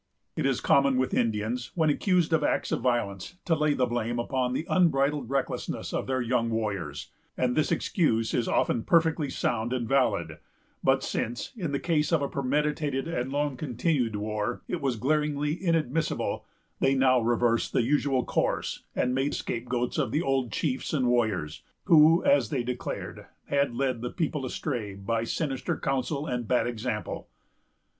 It 0.35 0.47
is 0.47 0.61
common 0.61 0.97
with 0.97 1.13
Indians, 1.13 1.69
when 1.75 1.91
accused 1.91 2.33
of 2.33 2.43
acts 2.43 2.71
of 2.71 2.81
violence, 2.81 3.35
to 3.45 3.53
lay 3.53 3.75
the 3.75 3.85
blame 3.85 4.17
upon 4.17 4.51
the 4.53 4.65
unbridled 4.67 5.29
recklessness 5.29 5.93
of 5.93 6.07
their 6.07 6.21
young 6.21 6.49
warriors; 6.49 7.11
and 7.37 7.55
this 7.55 7.71
excuse 7.71 8.33
is 8.33 8.47
often 8.47 8.81
perfectly 8.83 9.29
sound 9.29 9.71
and 9.73 9.87
valid; 9.87 10.39
but 10.83 11.03
since, 11.03 11.51
in 11.55 11.71
the 11.71 11.79
case 11.79 12.11
of 12.11 12.19
a 12.23 12.27
premeditated 12.27 13.07
and 13.07 13.31
long 13.31 13.55
continued 13.55 14.15
war, 14.15 14.63
it 14.67 14.81
was 14.81 14.95
glaringly 14.95 15.53
inadmissible, 15.63 16.47
they 16.79 16.95
now 16.95 17.19
reversed 17.19 17.71
the 17.71 17.83
usual 17.83 18.25
course, 18.25 18.81
and 18.95 19.13
made 19.13 19.35
scapegoats 19.35 19.99
of 19.99 20.09
the 20.11 20.23
old 20.23 20.51
chiefs 20.51 20.93
and 20.93 21.09
warriors, 21.09 21.61
who, 21.83 22.23
as 22.23 22.49
they 22.49 22.63
declared, 22.63 23.27
had 23.49 23.75
led 23.75 24.01
the 24.01 24.09
people 24.09 24.47
astray 24.47 24.95
by 24.95 25.23
sinister 25.23 25.77
counsel 25.77 26.25
and 26.25 26.47
bad 26.47 26.65
example. 26.65 27.29